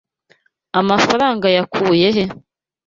Amafaranga 0.79 1.47
yakuye 1.57 2.07
he? 2.15 2.25